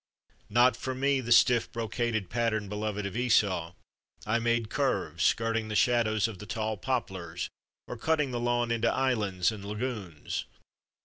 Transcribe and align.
Not 0.49 0.75
for 0.75 0.95
me 0.95 1.21
the 1.21 1.31
stiff 1.31 1.71
brocaded 1.71 2.31
pattern 2.31 2.67
beloved 2.67 3.05
of 3.05 3.15
Esau; 3.15 3.75
I 4.25 4.39
made 4.39 4.71
curves, 4.71 5.23
skirting 5.23 5.67
the 5.67 5.75
shadows 5.75 6.27
of 6.27 6.39
the 6.39 6.47
tall 6.47 6.75
poplars 6.75 7.51
or 7.87 7.97
cutting 7.97 8.31
the 8.31 8.39
lawn 8.39 8.71
into 8.71 8.89
islands 8.91 9.51
and 9.51 9.63
lagoons. 9.63 10.45